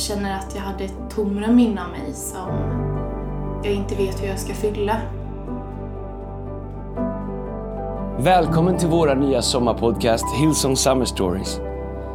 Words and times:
känner 0.00 0.38
att 0.38 0.54
jag 0.54 0.62
hade 0.62 0.84
ett 0.84 1.10
tomrum 1.14 1.58
inom 1.58 1.90
mig 1.90 2.12
som 2.12 2.48
jag 3.64 3.74
inte 3.74 3.94
vet 3.94 4.22
hur 4.22 4.28
jag 4.28 4.38
ska 4.38 4.54
fylla. 4.54 4.96
Välkommen 8.18 8.78
till 8.78 8.88
våra 8.88 9.14
nya 9.14 9.42
sommarpodcast 9.42 10.24
Hillsong 10.40 10.76
Summer 10.76 11.04
Stories. 11.04 11.60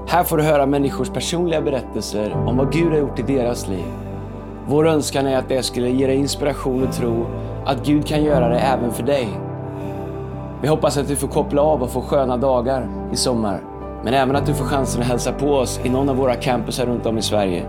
Här 0.08 0.24
får 0.24 0.38
du 0.38 0.44
höra 0.44 0.66
människors 0.66 1.10
personliga 1.10 1.62
berättelser 1.62 2.34
om 2.48 2.58
vad 2.58 2.71
Gud 2.74 2.92
har 2.92 2.98
gjort 2.98 3.20
i 3.20 3.21
deras 3.21 3.67
liv. 3.67 3.86
Vår 4.67 4.88
önskan 4.88 5.28
är 5.28 5.38
att 5.38 5.49
det 5.49 5.63
skulle 5.63 5.90
ge 5.90 6.08
dig 6.08 6.15
inspiration 6.15 6.88
och 6.88 6.94
tro 6.94 7.26
att 7.65 7.86
Gud 7.86 8.08
kan 8.08 8.24
göra 8.24 8.49
det 8.49 8.60
även 8.60 8.92
för 8.92 9.04
dig. 9.04 9.29
Vi 10.62 10.67
hoppas 10.67 10.97
att 10.97 11.08
du 11.08 11.15
får 11.15 11.28
koppla 11.28 11.62
av 11.62 11.83
och 11.83 11.90
få 11.90 12.02
sköna 12.02 12.38
dagar 12.38 12.90
i 13.12 13.15
sommar. 13.15 13.74
Men 14.06 14.13
även 14.13 14.35
att 14.35 14.46
du 14.46 14.53
får 14.53 14.65
chansen 14.65 15.01
att 15.01 15.08
hälsa 15.08 15.31
på 15.31 15.56
oss 15.56 15.79
i 15.83 15.90
någon 15.90 16.09
av 16.09 16.16
våra 16.16 16.35
campusar 16.35 16.85
runt 16.85 17.05
om 17.05 17.17
i 17.17 17.22
Sverige. 17.22 17.66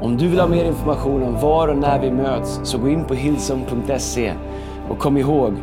Om 0.00 0.16
du 0.16 0.28
vill 0.28 0.40
ha 0.40 0.46
mer 0.46 0.64
information 0.64 1.22
om 1.22 1.40
var 1.40 1.68
och 1.68 1.76
när 1.76 1.98
vi 1.98 2.10
möts 2.10 2.60
så 2.62 2.78
gå 2.78 2.88
in 2.88 3.04
på 3.04 3.14
hillsong.se 3.14 4.32
och 4.88 4.98
kom 4.98 5.16
ihåg, 5.16 5.54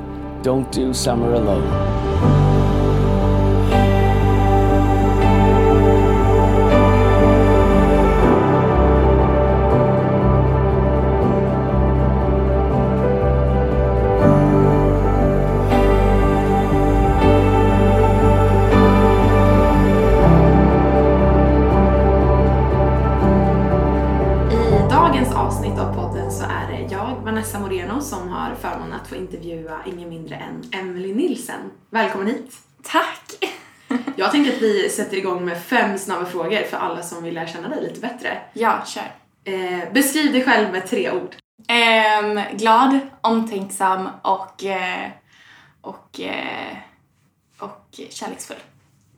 don't 0.44 0.88
do 0.88 0.94
summer 0.94 1.34
alone. 1.34 2.45
Än 30.46 30.64
Emily 30.72 31.14
Nilsen. 31.14 31.72
Välkommen 31.90 32.28
hit! 32.28 32.58
Tack! 32.84 33.56
Jag 34.16 34.32
tänker 34.32 34.56
att 34.56 34.62
vi 34.62 34.90
sätter 34.90 35.18
igång 35.18 35.46
med 35.46 35.64
fem 35.64 35.98
snabba 35.98 36.26
frågor 36.26 36.64
för 36.64 36.78
alla 36.78 37.04
som 37.04 37.24
vill 37.24 37.34
lära 37.34 37.48
känna 37.48 37.70
dig 37.70 37.84
lite 37.84 38.00
bättre. 38.00 38.42
Ja, 38.54 38.84
kör. 38.86 39.12
Eh, 39.44 39.94
beskriv 39.94 40.32
dig 40.32 40.44
själv 40.44 40.72
med 40.72 40.88
tre 40.88 41.12
ord. 41.12 41.36
Ehm, 41.68 42.40
glad, 42.58 43.00
omtänksam 43.22 44.10
och, 44.22 44.66
eh, 44.66 45.10
och, 45.82 46.20
eh, 46.20 46.78
och 47.60 48.00
kärleksfull. 48.10 48.58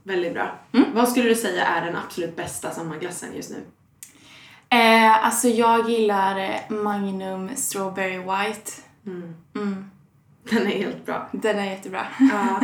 Väldigt 0.04 0.34
bra. 0.34 0.60
Mm. 0.74 0.86
Vad 0.94 1.10
skulle 1.10 1.30
du 1.30 1.36
säga 1.36 1.66
är 1.66 1.86
den 1.86 1.96
absolut 1.96 2.36
bästa 2.36 2.72
sommarglassen 2.72 3.36
just 3.36 3.52
nu? 3.52 3.64
Eh, 4.70 5.26
alltså 5.26 5.48
jag 5.48 5.90
gillar 5.90 6.40
eh, 6.40 6.70
Magnum 6.70 7.50
Strawberry 7.56 8.18
White. 8.18 8.72
Mm. 9.06 9.36
Mm, 9.56 9.92
Den 10.50 10.68
är 10.68 10.78
helt 10.78 11.06
bra. 11.06 11.30
den 11.32 11.60
är 11.60 11.66
jättebra. 11.66 12.08
Ja. 12.20 12.62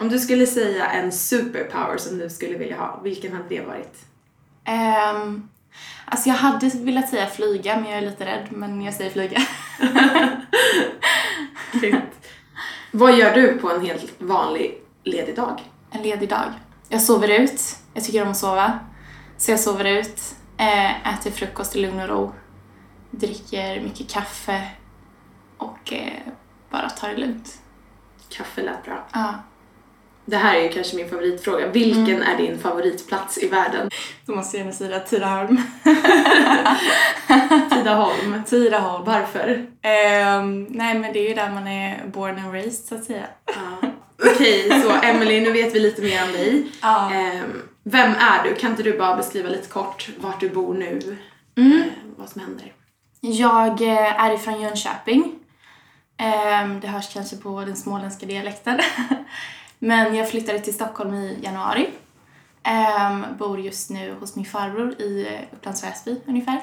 Om 0.00 0.08
du 0.08 0.18
skulle 0.18 0.46
säga 0.46 0.86
en 0.86 1.12
superpower 1.12 1.96
som 1.98 2.18
du 2.18 2.30
skulle 2.30 2.58
vilja 2.58 2.76
ha, 2.76 3.00
vilken 3.04 3.32
hade 3.32 3.48
det 3.48 3.60
varit? 3.60 4.04
Ehm, 4.64 5.48
alltså 6.04 6.28
jag 6.28 6.36
hade 6.36 6.68
velat 6.68 7.08
säga 7.08 7.26
flyga 7.26 7.76
men 7.76 7.90
jag 7.90 7.98
är 7.98 8.02
lite 8.02 8.26
rädd 8.26 8.46
men 8.50 8.82
jag 8.82 8.94
säger 8.94 9.10
flyga. 9.10 9.40
Vad 12.90 13.18
gör 13.18 13.34
du 13.34 13.58
på 13.58 13.70
en 13.70 13.86
helt 13.86 14.14
vanlig 14.18 14.78
ledig 15.04 15.36
dag? 15.36 15.60
En 15.90 16.02
ledig 16.02 16.28
dag. 16.28 16.52
Jag 16.88 17.02
sover 17.02 17.28
ut. 17.28 17.76
Jag 17.94 18.04
tycker 18.04 18.22
om 18.22 18.30
att 18.30 18.36
sova. 18.36 18.78
Så 19.36 19.50
jag 19.50 19.60
sover 19.60 19.84
ut, 19.84 20.34
eh, 20.56 21.14
äter 21.14 21.30
frukost 21.30 21.76
i 21.76 21.80
lugn 21.80 22.00
och 22.00 22.08
ro, 22.08 22.32
dricker 23.10 23.80
mycket 23.80 24.10
kaffe 24.10 24.68
och 25.58 25.92
eh, 25.92 26.12
bara 26.72 26.90
tar 26.90 27.08
det 27.08 27.16
lugnt. 27.16 27.58
Kaffe 28.28 28.62
lät 28.62 28.84
bra. 28.84 29.06
Ja. 29.12 29.34
Det 30.24 30.36
här 30.36 30.56
är 30.56 30.62
ju 30.62 30.68
kanske 30.68 30.96
min 30.96 31.08
favoritfråga. 31.08 31.66
Vilken 31.66 32.22
är 32.22 32.36
din 32.36 32.58
favoritplats 32.58 33.38
i 33.38 33.48
världen? 33.48 33.90
Då 34.26 34.34
måste 34.34 34.56
jag 34.56 34.64
nog 34.66 34.74
säga 34.74 35.00
Tidaholm. 35.00 35.60
Tidaholm. 37.70 38.42
Tidaholm. 38.46 39.04
Varför? 39.04 39.66
Ehm, 39.82 40.64
nej 40.64 40.98
men 40.98 41.12
det 41.12 41.18
är 41.18 41.28
ju 41.28 41.34
där 41.34 41.50
man 41.50 41.66
är 41.66 42.06
born 42.06 42.38
and 42.38 42.54
raised 42.54 42.84
så 42.86 42.94
att 42.94 43.04
säga. 43.04 43.26
Ja. 43.46 43.88
Okej, 44.34 44.82
så 44.82 45.06
Emily, 45.06 45.40
nu 45.40 45.52
vet 45.52 45.74
vi 45.74 45.80
lite 45.80 46.02
mer 46.02 46.24
om 46.24 46.32
dig. 46.32 46.66
Ja. 46.82 47.12
Ehm, 47.12 47.62
vem 47.84 48.10
är 48.10 48.44
du? 48.44 48.54
Kan 48.54 48.70
inte 48.70 48.82
du 48.82 48.98
bara 48.98 49.16
beskriva 49.16 49.48
lite 49.48 49.68
kort 49.68 50.08
vart 50.20 50.40
du 50.40 50.48
bor 50.48 50.74
nu? 50.74 51.16
Mm. 51.56 51.78
Eh, 51.78 51.86
vad 52.16 52.28
som 52.28 52.40
händer? 52.40 52.72
Jag 53.20 53.82
eh, 53.82 54.24
är 54.24 54.34
ifrån 54.34 54.60
Jönköping. 54.60 55.34
Ehm, 56.22 56.80
Det 56.80 56.88
hörs 56.88 57.12
kanske 57.12 57.36
på 57.36 57.60
den 57.64 57.76
småländska 57.76 58.26
dialekten. 58.26 58.80
Men 59.78 60.14
jag 60.14 60.30
flyttade 60.30 60.58
till 60.60 60.74
Stockholm 60.74 61.14
i 61.14 61.38
januari. 61.42 61.90
Ehm, 62.62 63.24
Bor 63.38 63.60
just 63.60 63.90
nu 63.90 64.14
hos 64.20 64.36
min 64.36 64.44
farbror 64.44 64.92
i 65.00 65.26
eh, 65.34 65.40
Upplands 65.56 65.84
Väsby 65.84 66.20
ungefär. 66.26 66.60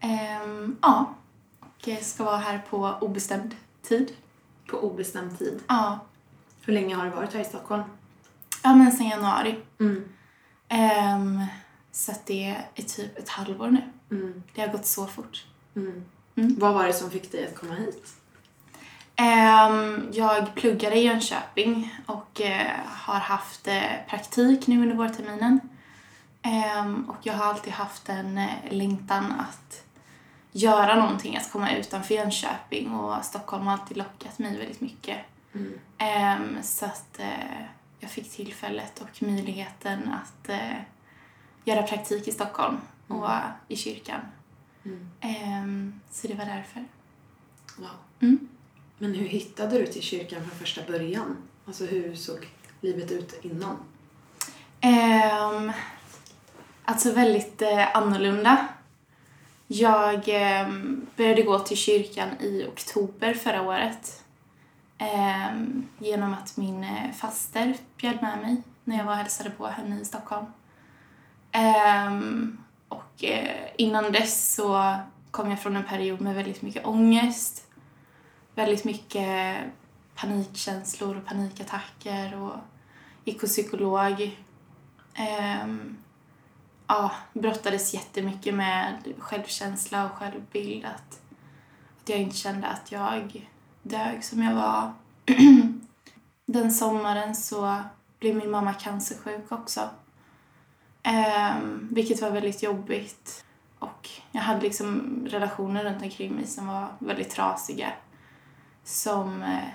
Ehm, 0.00 0.76
Ja, 0.82 1.14
och 1.60 1.88
ska 2.02 2.24
vara 2.24 2.36
här 2.36 2.62
på 2.70 2.94
obestämd 3.00 3.54
tid. 3.82 4.12
På 4.66 4.76
obestämd 4.76 5.38
tid. 5.38 5.60
Ja, 5.68 5.98
Hur 6.64 6.72
länge 6.72 6.94
har 6.96 7.04
du 7.04 7.10
varit 7.10 7.32
här 7.34 7.40
i 7.40 7.44
Stockholm? 7.44 7.82
ja 8.64 8.74
men 8.74 8.92
sen 8.92 9.06
januari. 9.08 9.56
Mm. 9.80 10.04
Så 11.92 12.12
att 12.12 12.26
det 12.26 12.56
är 12.74 12.82
typ 12.82 13.18
ett 13.18 13.28
halvår 13.28 13.68
nu. 13.70 13.82
Mm. 14.16 14.42
Det 14.54 14.60
har 14.60 14.68
gått 14.68 14.86
så 14.86 15.06
fort. 15.06 15.44
Mm. 15.76 16.04
Mm. 16.36 16.58
Vad 16.58 16.74
var 16.74 16.86
det 16.86 16.92
som 16.92 17.10
fick 17.10 17.32
dig 17.32 17.46
att 17.46 17.54
komma 17.60 17.74
hit? 17.74 18.14
Ehm, 19.22 20.08
jag 20.12 20.54
pluggade 20.54 20.96
i 20.96 21.04
Jönköping 21.04 21.94
och 22.06 22.40
eh, 22.40 22.76
har 22.86 23.18
haft 23.20 23.68
eh, 23.68 23.82
praktik 24.08 24.66
nu 24.66 24.82
under 24.82 24.96
vårterminen. 24.96 25.60
Ehm, 26.42 27.10
och 27.10 27.16
jag 27.22 27.34
har 27.34 27.44
alltid 27.44 27.72
haft 27.72 28.08
en 28.08 28.38
eh, 28.38 28.50
längtan 28.70 29.32
att 29.32 29.84
göra 30.52 30.96
någonting, 30.96 31.36
att 31.36 31.52
komma 31.52 31.76
utanför 31.76 32.14
Jönköping 32.14 32.94
och 32.94 33.24
Stockholm 33.24 33.66
har 33.66 33.72
alltid 33.72 33.96
lockat 33.96 34.38
mig 34.38 34.58
väldigt 34.58 34.80
mycket. 34.80 35.18
Mm. 35.54 35.78
Ehm, 35.98 36.56
så 36.62 36.86
att 36.86 37.20
jag 38.00 38.10
fick 38.10 38.30
tillfället 38.30 39.00
och 39.00 39.22
möjligheten 39.22 40.12
att 40.12 40.50
göra 41.64 41.82
praktik 41.82 42.28
i 42.28 42.32
Stockholm 42.32 42.76
och 43.08 43.28
i 43.68 43.76
kyrkan. 43.76 44.20
Mm. 45.20 46.00
Så 46.10 46.28
det 46.28 46.34
var 46.34 46.44
därför. 46.44 46.84
Wow. 47.78 48.38
Men 48.98 49.14
hur 49.14 49.26
hittade 49.26 49.78
du 49.78 49.86
till 49.86 50.02
kyrkan 50.02 50.40
från 50.40 50.58
första 50.58 50.82
början? 50.92 51.36
Alltså 51.66 51.84
hur 51.84 52.14
såg 52.14 52.48
livet 52.80 53.10
ut 53.10 53.44
innan? 53.44 53.76
Um, 54.82 55.72
alltså 56.84 57.12
väldigt 57.12 57.62
eh, 57.62 57.96
annorlunda. 57.96 58.68
Jag 59.66 60.22
ehm, 60.26 61.06
började 61.16 61.42
gå 61.42 61.58
till 61.58 61.76
kyrkan 61.76 62.28
i 62.40 62.66
oktober 62.72 63.34
förra 63.34 63.62
året. 63.62 64.22
Ehm, 64.98 65.88
genom 65.98 66.34
att 66.34 66.56
min 66.56 66.84
eh, 66.84 67.12
faster 67.12 67.76
bjöd 67.96 68.22
med 68.22 68.38
mig 68.38 68.62
när 68.84 68.98
jag 68.98 69.04
var 69.04 69.12
och 69.12 69.18
hälsade 69.18 69.50
på 69.50 69.66
henne 69.66 70.00
i 70.00 70.04
Stockholm. 70.04 70.46
Ehm, 71.52 72.58
och 72.88 73.24
eh, 73.24 73.68
innan 73.76 74.12
dess 74.12 74.54
så 74.54 74.96
kom 75.30 75.50
jag 75.50 75.60
från 75.60 75.76
en 75.76 75.84
period 75.84 76.20
med 76.20 76.34
väldigt 76.34 76.62
mycket 76.62 76.86
ångest. 76.86 77.66
Väldigt 78.54 78.84
mycket 78.84 79.58
panikkänslor 80.14 81.16
och 81.16 81.26
panikattacker 81.26 82.42
och 82.42 82.56
gick 83.24 83.40
hos 83.40 83.50
psykolog. 83.50 84.38
Ehm, 85.14 85.96
ja, 86.86 87.10
brottades 87.32 87.94
jättemycket 87.94 88.54
med 88.54 89.14
självkänsla 89.18 90.04
och 90.04 90.12
självbild. 90.12 90.84
Att, 90.84 91.20
att 92.00 92.08
jag 92.08 92.18
inte 92.18 92.36
kände 92.36 92.66
att 92.66 92.92
jag 92.92 93.48
dög 93.82 94.24
som 94.24 94.42
jag 94.42 94.54
var. 94.54 94.92
Den 96.46 96.72
sommaren 96.72 97.34
så 97.34 97.82
blev 98.18 98.36
min 98.36 98.50
mamma 98.50 98.74
cancersjuk 98.74 99.52
också. 99.52 99.80
Um, 101.06 101.88
vilket 101.90 102.22
var 102.22 102.30
väldigt 102.30 102.62
jobbigt. 102.62 103.44
Och 103.78 104.08
jag 104.32 104.40
hade 104.40 104.60
liksom 104.60 105.20
relationer 105.26 105.84
runt 105.84 106.02
omkring 106.02 106.32
mig 106.32 106.46
som 106.46 106.66
var 106.66 106.88
väldigt 106.98 107.30
trasiga. 107.30 107.92
Som 108.84 109.42
eh, 109.42 109.68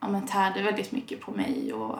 ja, 0.00 0.08
men 0.08 0.26
tärde 0.26 0.62
väldigt 0.62 0.92
mycket 0.92 1.20
på 1.20 1.30
mig 1.30 1.72
och 1.72 1.98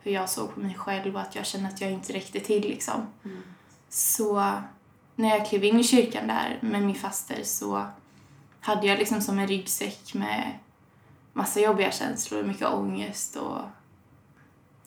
hur 0.00 0.12
jag 0.12 0.30
såg 0.30 0.54
på 0.54 0.60
mig 0.60 0.74
själv 0.74 1.14
och 1.14 1.20
att 1.20 1.34
jag 1.34 1.46
kände 1.46 1.68
att 1.68 1.80
jag 1.80 1.92
inte 1.92 2.12
räckte 2.12 2.40
till 2.40 2.62
liksom. 2.62 3.06
Så 3.88 4.52
när 5.16 5.28
jag 5.28 5.46
klev 5.46 5.64
in 5.64 5.80
i 5.80 5.84
kyrkan 5.84 6.26
där 6.26 6.58
med 6.60 6.82
min 6.82 6.94
faster 6.94 7.42
så 7.44 7.86
hade 8.60 8.86
jag 8.86 8.98
liksom 8.98 9.20
som 9.20 9.38
en 9.38 9.46
ryggsäck 9.46 10.14
med 10.14 10.58
massa 11.32 11.60
jobbiga 11.60 11.90
känslor, 11.90 12.42
mycket 12.42 12.68
ångest 12.68 13.36
och 13.36 13.60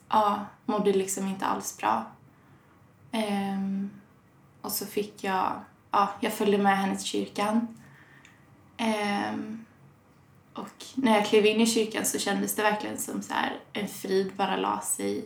ja, 0.10 0.46
mådde 0.66 0.94
liksom 0.94 1.28
inte 1.28 1.46
alls 1.46 1.78
bra. 1.78 2.06
Ehm, 3.12 3.90
och 4.62 4.72
så 4.72 4.86
fick 4.86 5.24
jag 5.24 5.62
ja, 5.94 6.10
jag 6.20 6.34
följde 6.34 6.58
med 6.58 6.78
henne 6.78 6.96
till 6.96 7.06
kyrkan. 7.06 7.68
Ehm, 8.78 9.62
och 10.53 10.85
när 10.95 11.15
jag 11.15 11.25
klev 11.25 11.45
in 11.45 11.61
i 11.61 11.67
kyrkan 11.67 12.05
så 12.05 12.19
kändes 12.19 12.55
det 12.55 12.63
verkligen 12.63 12.97
som 12.97 13.21
så 13.21 13.33
här, 13.33 13.59
en 13.73 13.88
frid 13.88 14.31
bara 14.35 14.57
la 14.57 14.81
sig 14.81 15.25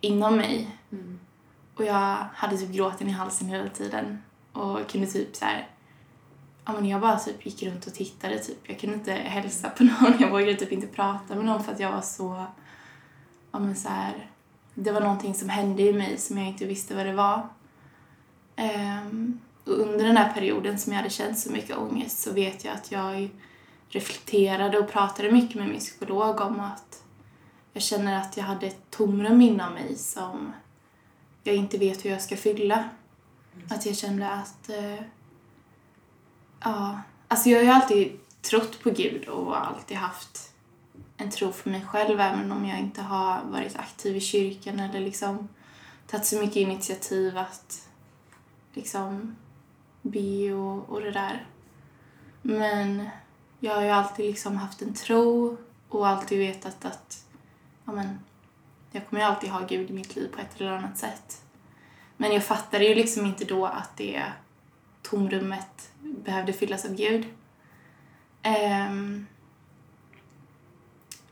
inom 0.00 0.36
mig. 0.36 0.76
Och 1.74 1.84
jag 1.84 2.16
hade 2.34 2.56
typ 2.56 2.70
gråten 2.70 3.08
i 3.08 3.10
halsen 3.10 3.48
hela 3.48 3.68
tiden 3.68 4.22
och 4.52 4.88
kunde 4.88 5.06
typ 5.06 5.36
så 5.36 5.44
här, 5.44 5.68
ja 6.64 6.72
men 6.72 6.86
jag 6.86 7.00
bara 7.00 7.18
typ 7.18 7.46
gick 7.46 7.62
runt 7.62 7.86
och 7.86 7.94
tittade 7.94 8.38
typ. 8.38 8.58
Jag 8.62 8.78
kunde 8.78 8.96
inte 8.96 9.12
hälsa 9.12 9.70
på 9.70 9.84
någon, 9.84 10.14
jag 10.20 10.30
vågade 10.30 10.54
typ 10.54 10.72
inte 10.72 10.86
prata 10.86 11.34
med 11.34 11.44
någon 11.44 11.64
för 11.64 11.72
att 11.72 11.80
jag 11.80 11.92
var 11.92 12.00
så, 12.00 12.44
ja 13.52 13.58
men 13.58 13.76
så 13.76 13.88
här, 13.88 14.30
det 14.74 14.92
var 14.92 15.00
någonting 15.00 15.34
som 15.34 15.48
hände 15.48 15.82
i 15.82 15.92
mig 15.92 16.16
som 16.18 16.38
jag 16.38 16.46
inte 16.46 16.66
visste 16.66 16.94
vad 16.94 17.06
det 17.06 17.12
var. 17.12 17.48
Ehm, 18.56 19.40
och 19.64 19.72
under 19.72 20.04
den 20.04 20.16
här 20.16 20.32
perioden 20.32 20.78
som 20.78 20.92
jag 20.92 20.98
hade 20.98 21.10
känt 21.10 21.38
så 21.38 21.52
mycket 21.52 21.76
ångest 21.76 22.18
så 22.18 22.32
vet 22.32 22.64
jag 22.64 22.74
att 22.74 22.92
jag 22.92 23.30
reflekterade 23.90 24.78
och 24.78 24.90
pratade 24.90 25.32
mycket 25.32 25.56
med 25.56 25.68
min 25.68 25.80
psykolog 25.80 26.40
om 26.40 26.60
att 26.60 27.02
jag 27.72 27.82
känner 27.82 28.20
att 28.20 28.36
jag 28.36 28.44
hade 28.44 28.66
ett 28.66 28.90
tomrum 28.90 29.40
inom 29.40 29.72
mig 29.72 29.96
som 29.96 30.52
jag 31.42 31.56
inte 31.56 31.78
vet 31.78 32.04
hur 32.04 32.10
jag 32.10 32.22
ska 32.22 32.36
fylla. 32.36 32.88
Att 33.70 33.86
jag 33.86 33.96
kände 33.96 34.30
att... 34.30 34.68
Eh, 34.68 35.02
ja, 36.60 37.00
alltså 37.28 37.48
jag 37.48 37.58
har 37.58 37.64
ju 37.64 37.70
alltid 37.70 38.18
trott 38.42 38.82
på 38.82 38.90
Gud 38.90 39.28
och 39.28 39.66
alltid 39.66 39.96
haft 39.96 40.52
en 41.16 41.30
tro 41.30 41.52
för 41.52 41.70
mig 41.70 41.86
själv 41.86 42.20
även 42.20 42.52
om 42.52 42.66
jag 42.66 42.78
inte 42.78 43.02
har 43.02 43.44
varit 43.44 43.76
aktiv 43.76 44.16
i 44.16 44.20
kyrkan 44.20 44.80
eller 44.80 45.00
liksom 45.00 45.48
tagit 46.06 46.26
så 46.26 46.36
mycket 46.36 46.56
initiativ 46.56 47.38
att 47.38 47.88
liksom 48.72 49.36
be 50.02 50.52
och, 50.52 50.88
och 50.88 51.00
det 51.00 51.10
där. 51.10 51.46
Men 52.42 53.08
jag 53.60 53.74
har 53.74 53.82
ju 53.82 53.88
alltid 53.88 54.26
liksom 54.26 54.56
haft 54.56 54.82
en 54.82 54.94
tro 54.94 55.56
och 55.88 56.08
alltid 56.08 56.38
vetat 56.38 56.84
att 56.84 57.24
ja, 57.84 57.92
men, 57.92 58.18
jag 58.92 59.06
kommer 59.06 59.22
ju 59.22 59.28
alltid 59.28 59.50
ha 59.50 59.66
Gud 59.66 59.90
i 59.90 59.92
mitt 59.92 60.16
liv 60.16 60.28
på 60.32 60.40
ett 60.40 60.60
eller 60.60 60.70
annat 60.70 60.98
sätt. 60.98 61.42
Men 62.16 62.32
jag 62.32 62.44
fattade 62.44 62.84
ju 62.84 62.94
liksom 62.94 63.26
inte 63.26 63.44
då 63.44 63.66
att 63.66 63.96
det 63.96 64.22
tomrummet 65.02 65.92
behövde 66.00 66.52
fyllas 66.52 66.84
av 66.84 66.94
Gud. 66.94 67.26
Ehm, 68.42 69.26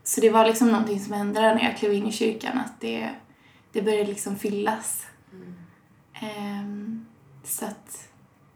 så 0.02 0.20
det 0.20 0.30
var 0.30 0.46
liksom 0.46 0.69
någonting 0.69 1.00
som 1.00 1.12
hände 1.12 1.40
när 1.40 1.64
jag 1.64 1.76
klev 1.76 1.92
in 1.92 2.06
i 2.06 2.12
kyrkan, 2.12 2.58
att 2.58 2.80
det, 2.80 3.14
det 3.72 3.82
började 3.82 4.04
liksom 4.04 4.36
fyllas. 4.36 5.06
Ehm, 6.12 7.06
så 7.44 7.64
att 7.64 8.08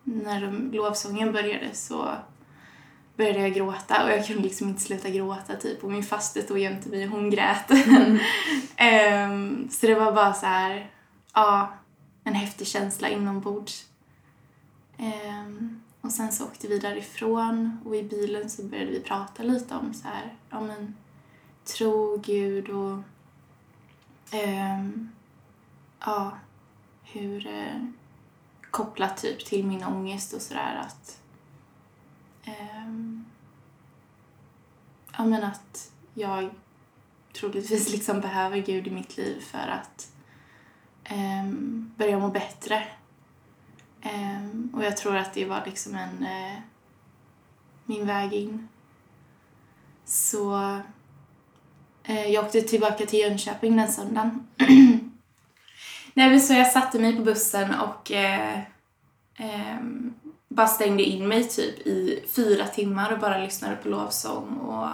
när 0.04 0.52
lovsången 0.72 1.32
började 1.32 1.74
så 1.74 2.14
började 3.16 3.40
jag 3.40 3.54
gråta 3.54 4.04
och 4.04 4.10
jag 4.10 4.26
kunde 4.26 4.42
liksom 4.42 4.68
inte 4.68 4.82
sluta 4.82 5.10
gråta 5.10 5.56
typ 5.56 5.84
och 5.84 5.90
min 5.90 6.02
faste 6.02 6.42
stod 6.42 6.58
jämte 6.58 6.88
mig 6.88 7.04
och 7.04 7.10
hon 7.10 7.30
grät. 7.30 7.70
Ehm, 8.76 9.68
så 9.70 9.86
det 9.86 9.94
var 9.94 10.12
bara 10.12 10.34
så 10.34 10.46
här, 10.46 10.90
ja, 11.34 11.74
en 12.24 12.34
häftig 12.34 12.66
känsla 12.66 13.08
inombords. 13.08 13.86
Ehm, 14.98 15.82
och 16.00 16.12
sen 16.12 16.32
så 16.32 16.44
åkte 16.44 16.68
vi 16.68 16.78
därifrån 16.78 17.78
och 17.84 17.96
i 17.96 18.02
bilen 18.02 18.50
så 18.50 18.62
började 18.62 18.90
vi 18.90 19.00
prata 19.00 19.42
lite 19.42 19.74
om 19.74 19.94
så 19.94 20.08
här, 20.08 20.34
ja 20.50 20.60
men 20.60 20.96
tro 21.64 22.16
Gud 22.16 22.68
och 22.68 22.98
ehm, 24.30 25.08
ja, 26.00 26.32
hur 27.04 27.46
eh, 27.46 27.84
kopplat 28.70 29.16
typ 29.16 29.44
till 29.44 29.66
min 29.66 29.84
ångest 29.84 30.32
och 30.32 30.42
sådär 30.42 30.82
att 30.86 31.21
ehm, 32.60 33.24
ja 35.16 35.24
men 35.24 35.44
att 35.44 35.92
jag 36.14 36.50
troligtvis 37.32 37.92
liksom 37.92 38.20
behöver 38.20 38.58
Gud 38.58 38.86
i 38.86 38.90
mitt 38.90 39.16
liv 39.16 39.40
för 39.40 39.68
att 39.68 40.12
ehm, 41.04 41.92
börja 41.96 42.18
må 42.18 42.28
bättre. 42.28 42.82
Ehm, 44.02 44.70
och 44.74 44.84
jag 44.84 44.96
tror 44.96 45.16
att 45.16 45.34
det 45.34 45.44
var 45.44 45.62
liksom 45.66 45.94
en 45.94 46.26
eh, 46.26 46.58
min 47.84 48.06
väg 48.06 48.32
in. 48.32 48.68
Så 50.04 50.54
eh, 52.04 52.26
jag 52.26 52.44
åkte 52.44 52.60
tillbaka 52.60 53.06
till 53.06 53.18
Jönköping 53.18 53.76
den 53.76 53.92
söndagen. 53.92 54.46
Nej, 56.14 56.40
så 56.40 56.52
jag 56.54 56.72
satte 56.72 56.98
mig 56.98 57.16
på 57.16 57.22
bussen 57.22 57.74
och 57.74 58.12
eh, 58.12 58.60
ehm, 59.36 60.14
bara 60.54 60.66
stängde 60.66 61.02
in 61.02 61.28
mig 61.28 61.48
typ 61.48 61.86
i 61.86 62.24
fyra 62.28 62.66
timmar 62.66 63.12
och 63.12 63.18
bara 63.18 63.38
lyssnade 63.38 63.76
på 63.76 63.88
lovsång 63.88 64.56
och 64.56 64.88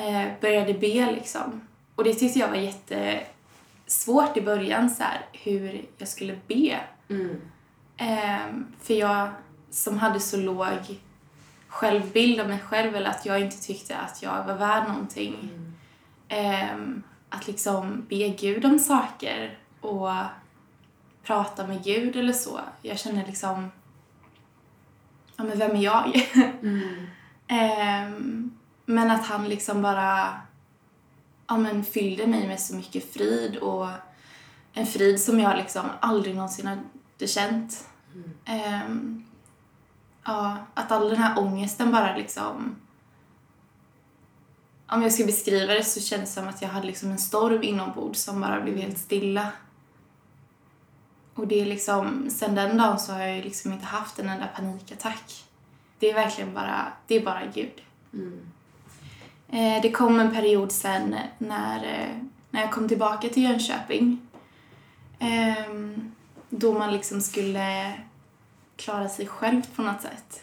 eh, 0.00 0.28
började 0.40 0.74
be 0.74 1.12
liksom. 1.12 1.60
Och 1.94 2.04
det 2.04 2.14
tyckte 2.14 2.38
jag 2.38 2.48
var 2.48 2.56
jättesvårt 2.56 4.36
i 4.36 4.40
början 4.42 4.90
så 4.90 5.02
här, 5.02 5.26
hur 5.32 5.84
jag 5.98 6.08
skulle 6.08 6.38
be. 6.48 6.80
Ehm, 7.96 8.66
för 8.82 8.94
jag 8.94 9.28
som 9.70 9.98
hade 9.98 10.20
så 10.20 10.36
låg 10.36 11.00
självbild 11.68 12.40
av 12.40 12.48
mig 12.48 12.58
själv 12.58 12.96
eller 12.96 13.10
att 13.10 13.26
jag 13.26 13.40
inte 13.40 13.60
tyckte 13.62 13.96
att 13.96 14.22
jag 14.22 14.44
var 14.44 14.54
värd 14.54 14.88
någonting. 14.88 15.50
Ehm, 16.28 17.02
att 17.28 17.46
liksom 17.46 18.06
be 18.08 18.28
Gud 18.28 18.64
om 18.64 18.78
saker 18.78 19.58
och 19.80 20.10
prata 21.22 21.66
med 21.66 21.84
Gud 21.84 22.16
eller 22.16 22.32
så. 22.32 22.60
Jag 22.82 22.98
känner 22.98 23.26
liksom, 23.26 23.70
ja 25.42 25.48
men 25.48 25.58
vem 25.58 25.76
är 25.76 25.82
jag? 25.82 26.28
Ehm, 27.48 28.50
men 28.86 29.10
att 29.10 29.26
han 29.26 29.48
liksom 29.48 29.82
bara 29.82 30.40
ja, 31.46 31.56
men 31.56 31.84
fyllde 31.84 32.26
mig 32.26 32.48
med 32.48 32.60
så 32.60 32.74
mycket 32.74 33.12
frid 33.12 33.56
och 33.56 33.88
en 34.72 34.86
frid 34.86 35.20
som 35.20 35.40
jag 35.40 35.56
liksom 35.56 35.82
aldrig 36.00 36.34
någonsin 36.34 36.66
hade 36.66 37.26
känt. 37.26 37.88
Ehm, 38.44 39.24
ja, 40.24 40.56
att 40.74 40.92
all 40.92 41.08
den 41.08 41.18
här 41.18 41.38
ångesten 41.38 41.92
bara 41.92 42.16
liksom... 42.16 42.76
Om 44.86 45.02
jag 45.02 45.12
ska 45.12 45.24
beskriva 45.24 45.74
det 45.74 45.84
så 45.84 46.00
känns 46.00 46.34
det 46.34 46.40
som 46.40 46.48
att 46.48 46.62
jag 46.62 46.68
hade 46.68 46.86
liksom 46.86 47.10
en 47.10 47.18
storm 47.18 47.62
inombords 47.62 48.20
som 48.20 48.40
bara 48.40 48.60
blev 48.60 48.76
helt 48.76 48.98
stilla. 48.98 49.52
Och 51.34 51.46
det 51.46 51.60
är 51.60 51.66
liksom, 51.66 52.30
sen 52.30 52.54
den 52.54 52.76
dagen 52.76 52.98
så 52.98 53.12
har 53.12 53.20
jag 53.20 53.44
liksom 53.44 53.72
inte 53.72 53.86
haft 53.86 54.18
en 54.18 54.28
enda 54.28 54.46
panikattack. 54.46 55.44
Det 55.98 56.10
är 56.10 56.14
verkligen 56.14 56.54
bara, 56.54 56.92
det 57.06 57.14
är 57.14 57.24
bara 57.24 57.46
Gud. 57.54 57.82
Eh, 59.48 59.82
det 59.82 59.92
kom 59.92 60.20
en 60.20 60.30
period 60.30 60.72
sen 60.72 61.16
när, 61.38 61.76
eh, 61.76 62.16
när 62.50 62.60
jag 62.60 62.72
kom 62.72 62.88
tillbaka 62.88 63.28
till 63.28 63.42
Jönköping. 63.42 64.18
Ehm, 65.18 66.12
då 66.50 66.78
man 66.78 66.92
liksom 66.92 67.20
skulle 67.20 67.92
klara 68.76 69.08
sig 69.08 69.26
själv 69.26 69.62
på 69.76 69.82
något 69.82 70.02
sätt. 70.02 70.42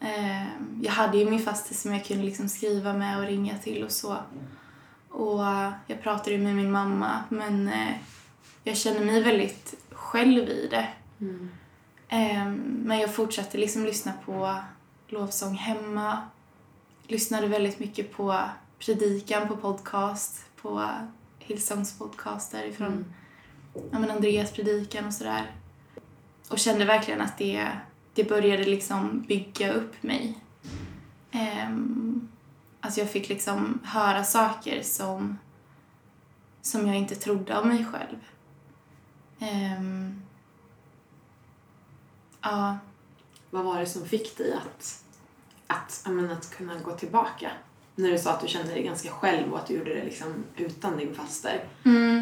Ehm, 0.00 0.80
jag 0.82 0.92
hade 0.92 1.18
ju 1.18 1.30
min 1.30 1.42
faste 1.42 1.74
som 1.74 1.92
jag 1.92 2.04
kunde 2.04 2.24
liksom 2.24 2.48
skriva 2.48 2.92
med 2.92 3.18
och 3.18 3.24
ringa 3.24 3.58
till 3.58 3.84
och 3.84 3.92
så. 3.92 4.16
Och 5.08 5.40
jag 5.86 6.02
pratade 6.02 6.38
med 6.38 6.56
min 6.56 6.72
mamma 6.72 7.24
men 7.28 7.68
eh, 7.68 7.94
jag 8.64 8.76
kände 8.76 9.04
mig 9.04 9.22
väldigt 9.22 9.81
själv 10.12 10.48
i 10.48 10.68
det. 10.70 10.88
Ehm, 12.08 12.54
men 12.84 12.98
jag 12.98 13.14
fortsatte 13.14 13.58
liksom 13.58 13.84
lyssna 13.84 14.12
på 14.24 14.56
lovsång 15.08 15.54
hemma. 15.54 16.18
Lyssnade 17.06 17.46
väldigt 17.46 17.78
mycket 17.78 18.12
på 18.12 18.40
predikan 18.78 19.48
på 19.48 19.56
podcast, 19.56 20.44
på 20.62 20.88
Hillsongs 21.38 21.98
podcast 21.98 22.52
därifrån. 22.52 23.14
Ja, 23.74 23.98
men 23.98 24.10
Andreas 24.10 24.52
predikan 24.52 25.06
och 25.06 25.14
sådär. 25.14 25.50
Och 26.48 26.58
kände 26.58 26.84
verkligen 26.84 27.20
att 27.20 27.38
det, 27.38 27.68
det 28.14 28.24
började 28.24 28.64
liksom 28.64 29.24
bygga 29.28 29.72
upp 29.72 30.02
mig. 30.02 30.38
Um, 31.32 32.28
alltså 32.80 33.00
jag 33.00 33.10
fick 33.10 33.28
liksom 33.28 33.80
höra 33.84 34.24
saker 34.24 34.82
som, 34.82 35.38
som 36.62 36.86
jag 36.86 36.96
inte 36.96 37.14
trodde 37.14 37.58
om 37.58 37.68
mig 37.68 37.84
själv. 37.84 38.18
Ehm, 39.42 40.22
ja, 42.42 42.78
Vad 43.50 43.64
var 43.64 43.80
det 43.80 43.86
som 43.86 44.04
fick 44.06 44.38
dig 44.38 44.52
att, 44.52 45.04
att, 45.66 46.02
menar, 46.06 46.32
att 46.32 46.50
kunna 46.56 46.74
gå 46.84 46.92
tillbaka? 46.92 47.50
När 47.94 48.10
du 48.10 48.18
sa 48.18 48.32
att 48.32 48.40
du 48.40 48.48
kände 48.48 48.72
dig 48.72 48.82
ganska 48.82 49.10
själv 49.10 49.52
och 49.52 49.58
att 49.58 49.66
du 49.66 49.74
gjorde 49.74 49.94
det 49.94 50.04
liksom 50.04 50.44
utan 50.56 50.96
din 50.96 51.14
faster. 51.14 51.64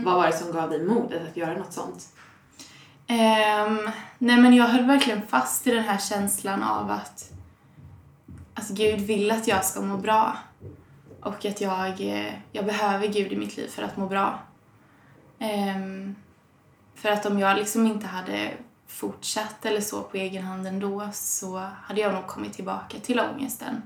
Vad 0.04 0.14
var 0.14 0.26
det 0.26 0.32
som 0.32 0.52
gav 0.52 0.70
dig 0.70 0.86
modet 0.86 1.28
att 1.30 1.36
göra 1.36 1.58
något 1.58 1.72
sånt? 1.72 2.08
Ehm, 3.06 3.90
nej 4.18 4.36
men 4.36 4.54
jag 4.54 4.64
höll 4.64 4.86
verkligen 4.86 5.26
fast 5.26 5.66
i 5.66 5.70
den 5.70 5.84
här 5.84 5.98
känslan 5.98 6.62
av 6.62 6.90
att 6.90 7.30
alltså 8.54 8.74
Gud 8.74 9.00
vill 9.00 9.30
att 9.30 9.48
jag 9.48 9.64
ska 9.64 9.80
må 9.80 9.96
bra. 9.96 10.36
Och 11.20 11.44
att 11.44 11.60
jag, 11.60 12.00
eh, 12.00 12.34
jag 12.52 12.66
behöver 12.66 13.06
Gud 13.06 13.32
i 13.32 13.36
mitt 13.36 13.56
liv 13.56 13.68
för 13.68 13.82
att 13.82 13.96
må 13.96 14.06
bra. 14.06 14.38
Ehm, 15.38 16.14
för 17.00 17.08
att 17.08 17.26
om 17.26 17.38
jag 17.38 17.56
liksom 17.56 17.86
inte 17.86 18.06
hade 18.06 18.52
fortsatt 18.86 19.66
eller 19.66 19.80
så 19.80 20.02
på 20.02 20.16
egen 20.16 20.44
hand 20.44 20.66
ändå 20.66 21.08
så 21.12 21.58
hade 21.58 22.00
jag 22.00 22.14
nog 22.14 22.26
kommit 22.26 22.52
tillbaka 22.52 22.98
till 22.98 23.20
ångesten. 23.20 23.82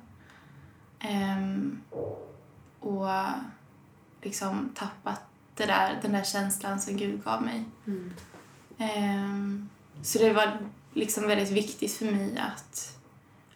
Um, 1.11 1.80
och 2.80 3.09
liksom 4.23 4.71
tappat 4.75 5.21
det 5.54 5.66
där, 5.66 5.99
den 6.02 6.12
där 6.12 6.25
känslan 6.25 6.80
som 6.80 6.97
Gud 6.97 7.25
gav 7.25 7.42
mig. 7.42 7.64
Mm. 7.87 8.14
Um, 8.78 9.68
så 10.02 10.18
det 10.18 10.33
var 10.33 10.59
liksom 10.92 11.26
väldigt 11.28 11.50
viktigt 11.50 11.92
för 11.92 12.04
mig 12.04 12.38
att, 12.38 12.99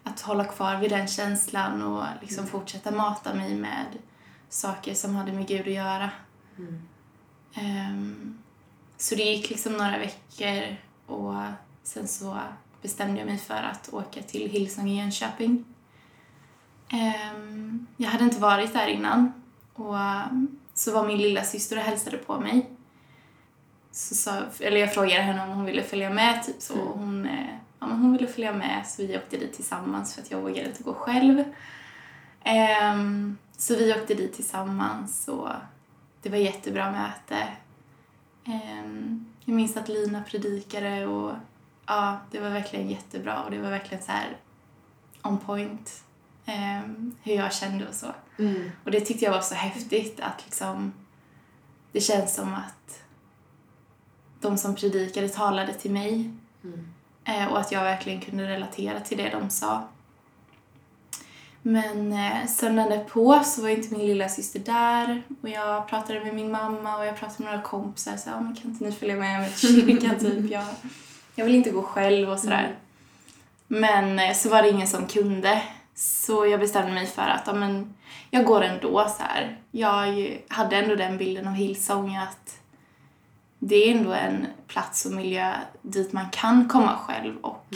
att 0.02 0.20
hålla 0.20 0.44
kvar 0.44 0.76
vid 0.76 0.90
den 0.90 1.08
känslan 1.08 1.82
och 1.82 2.04
liksom 2.20 2.38
Mm. 2.40 2.50
fortsätta 2.50 2.90
mata 2.90 3.34
mig 3.34 3.54
med 3.54 3.86
saker 4.48 4.94
som 4.94 5.14
hade 5.16 5.32
med 5.32 5.48
Gud 5.48 5.60
att 5.60 5.72
göra. 5.72 6.10
Mm. 6.58 6.82
Ehm, 7.54 8.38
så 8.98 9.14
det 9.14 9.22
gick 9.22 9.50
liksom 9.50 9.72
några 9.72 9.98
veckor 9.98 10.76
och 11.06 11.34
sen 11.82 12.08
så 12.08 12.38
bestämde 12.82 13.18
jag 13.18 13.26
mig 13.26 13.38
för 13.38 13.54
att 13.54 13.88
åka 13.92 14.22
till 14.22 14.50
Hillsong 14.50 14.88
i 14.88 14.98
Jönköping. 14.98 15.64
Ehm, 16.88 17.86
jag 17.96 18.08
hade 18.08 18.24
inte 18.24 18.40
varit 18.40 18.72
där 18.72 18.86
innan 18.86 19.32
och 19.74 19.96
så 20.74 20.92
var 20.92 21.06
min 21.06 21.18
lilla 21.18 21.44
syster 21.44 21.76
och 21.76 21.82
hälsade 21.82 22.16
på 22.16 22.40
mig. 22.40 22.70
Så 23.90 24.14
sa, 24.14 24.42
eller 24.60 24.80
jag 24.80 24.94
frågade 24.94 25.22
henne 25.22 25.42
om 25.42 25.48
hon 25.48 25.64
ville 25.64 25.82
följa 25.82 26.10
med 26.10 26.44
typ 26.44 26.62
så 26.62 26.80
och 26.80 26.98
hon, 26.98 27.26
eh, 27.26 27.54
ja, 27.80 27.86
men 27.86 27.98
hon 27.98 28.12
ville 28.12 28.26
följa 28.26 28.52
med 28.52 28.86
så 28.86 29.02
vi 29.02 29.16
åkte 29.18 29.36
dit 29.36 29.52
tillsammans 29.52 30.14
för 30.14 30.22
att 30.22 30.30
jag 30.30 30.40
vågade 30.40 30.68
inte 30.68 30.82
gå 30.82 30.94
själv. 30.94 31.44
Ehm, 32.44 33.38
så 33.56 33.76
vi 33.76 33.94
åkte 33.94 34.14
dit 34.14 34.34
tillsammans 34.34 35.28
och 35.28 35.48
det 36.22 36.28
var 36.28 36.36
jättebra 36.36 36.90
möte. 36.90 37.48
Ehm, 38.48 39.26
jag 39.44 39.54
minns 39.56 39.76
att 39.76 39.88
Lina 39.88 40.22
predikade 40.22 41.06
och 41.06 41.34
ja, 41.86 42.18
det 42.30 42.40
var 42.40 42.50
verkligen 42.50 42.88
jättebra 42.90 43.42
och 43.44 43.50
det 43.50 43.58
var 43.58 43.70
verkligen 43.70 44.04
så 44.04 44.12
här 44.12 44.36
on 45.22 45.38
point 45.38 46.04
ehm, 46.46 47.14
hur 47.22 47.34
jag 47.34 47.52
kände 47.52 47.88
och 47.88 47.94
så. 47.94 48.06
Mm. 48.38 48.70
Och 48.84 48.90
det 48.90 49.00
tyckte 49.00 49.24
jag 49.24 49.32
var 49.32 49.40
så 49.40 49.54
häftigt 49.54 50.20
att 50.20 50.44
liksom 50.44 50.92
det 51.92 52.00
känns 52.00 52.34
som 52.34 52.54
att 52.54 53.02
de 54.40 54.58
som 54.58 54.74
predikade 54.74 55.28
talade 55.28 55.72
till 55.74 55.90
mig 55.90 56.30
Mm. 56.64 56.88
eh, 57.24 57.46
och 57.52 57.60
att 57.60 57.72
jag 57.72 57.82
verkligen 57.82 58.20
kunde 58.20 58.48
relatera 58.48 59.00
till 59.00 59.18
det 59.18 59.30
de 59.30 59.50
sa. 59.50 59.88
Men 61.62 62.12
eh, 62.12 62.46
söndagen 62.46 62.90
därpå 62.90 63.40
så 63.44 63.62
var 63.62 63.68
inte 63.68 63.94
min 63.94 64.06
lilla 64.06 64.28
syster 64.28 64.60
där 64.60 65.22
och 65.42 65.48
jag 65.48 65.88
pratade 65.88 66.24
med 66.24 66.34
min 66.34 66.50
mamma 66.50 66.96
och 66.96 67.06
jag 67.06 67.16
pratade 67.16 67.42
med 67.44 67.52
några 67.52 67.62
kompisar 67.62 68.16
så 68.16 68.30
ja, 68.30 68.40
men 68.40 68.56
kan 68.56 68.70
inte 68.70 68.84
ni 68.84 68.92
följa 68.92 69.16
med 69.16 69.40
mig 69.40 69.50
till 69.50 69.86
kyrkan 69.86 70.18
typ? 70.20 70.50
Jag, 70.50 70.64
jag 71.34 71.44
vill 71.44 71.54
inte 71.54 71.70
gå 71.70 71.82
själv 71.82 72.30
och 72.30 72.38
sådär. 72.38 72.76
Men 73.66 74.18
eh, 74.18 74.34
så 74.34 74.48
var 74.48 74.62
det 74.62 74.70
ingen 74.70 74.88
som 74.88 75.06
kunde. 75.06 75.62
Så 75.94 76.46
jag 76.46 76.60
bestämde 76.60 76.92
mig 76.92 77.06
för 77.06 77.22
att 77.22 77.56
men, 77.56 77.94
jag 78.30 78.44
går 78.44 78.62
ändå 78.62 79.08
så 79.08 79.22
här. 79.22 79.58
Jag 79.70 80.38
hade 80.48 80.76
ändå 80.76 80.94
den 80.94 81.18
bilden 81.18 81.48
av 81.48 81.54
Hillsong 81.54 82.16
att 82.16 82.58
det 83.58 83.76
är 83.76 83.96
ändå 83.96 84.12
en 84.12 84.46
plats 84.66 85.04
och 85.04 85.12
miljö 85.12 85.52
dit 85.82 86.12
man 86.12 86.30
kan 86.30 86.68
komma 86.68 86.96
själv 86.96 87.36
och 87.40 87.66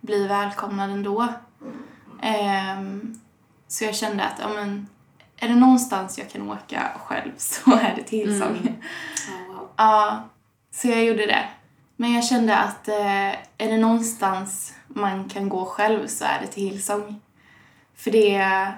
bli 0.00 0.26
välkomnad 0.26 0.90
ändå. 0.90 1.28
Ehm, 2.22 3.20
så 3.68 3.84
jag 3.84 3.94
kände 3.94 4.24
att 4.24 4.38
ja, 4.38 4.48
men, 4.48 4.86
är 5.36 5.48
det 5.48 5.54
någonstans 5.54 6.18
jag 6.18 6.30
kan 6.30 6.50
åka 6.50 6.90
själv 6.98 7.32
så 7.36 7.70
är 7.70 7.94
det 7.96 8.02
till 8.02 8.18
Hillsong. 8.18 8.56
Mm. 8.56 8.74
Ja, 9.28 9.54
wow. 9.54 9.68
Ja, 9.76 10.28
så 10.70 10.88
jag 10.88 11.04
gjorde 11.04 11.26
det. 11.26 11.48
Men 11.96 12.12
jag 12.12 12.24
kände 12.24 12.56
att 12.56 12.88
eh, 12.88 13.28
är 13.58 13.68
det 13.70 13.78
någonstans 13.78 14.74
man 14.88 15.28
kan 15.28 15.48
gå 15.48 15.64
själv 15.64 16.06
så 16.06 16.24
är 16.24 16.40
det 16.40 16.46
till 16.46 16.62
Hillsong. 16.62 17.20
För 17.96 18.10
det, 18.10 18.68